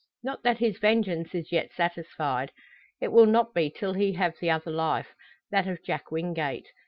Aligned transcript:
Not 0.23 0.41
that 0.41 0.57
his 0.57 0.79
vengeance 0.79 1.35
is 1.35 1.51
yet 1.51 1.71
satisfied. 1.73 2.51
It 2.99 3.11
will 3.11 3.27
not 3.27 3.53
be 3.53 3.69
till 3.69 3.93
he 3.93 4.13
have 4.13 4.33
the 4.41 4.49
other 4.49 4.71
life 4.71 5.13
that 5.51 5.67
of 5.67 5.83
Jack 5.83 6.09
Wingate. 6.09 6.67